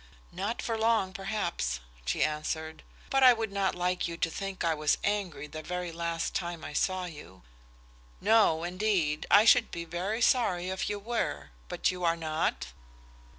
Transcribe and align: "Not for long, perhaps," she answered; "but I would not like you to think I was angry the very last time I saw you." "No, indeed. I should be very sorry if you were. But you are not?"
"Not 0.31 0.63
for 0.63 0.79
long, 0.79 1.13
perhaps," 1.13 1.79
she 2.05 2.23
answered; 2.23 2.81
"but 3.11 3.21
I 3.21 3.33
would 3.33 3.51
not 3.51 3.75
like 3.75 4.07
you 4.07 4.17
to 4.17 4.31
think 4.31 4.63
I 4.63 4.73
was 4.73 4.97
angry 5.03 5.45
the 5.45 5.61
very 5.61 5.91
last 5.91 6.33
time 6.33 6.63
I 6.65 6.73
saw 6.73 7.05
you." 7.05 7.43
"No, 8.19 8.63
indeed. 8.63 9.27
I 9.29 9.45
should 9.45 9.69
be 9.69 9.85
very 9.85 10.19
sorry 10.23 10.71
if 10.71 10.89
you 10.89 10.97
were. 10.97 11.51
But 11.69 11.91
you 11.91 12.03
are 12.03 12.17
not?" 12.17 12.69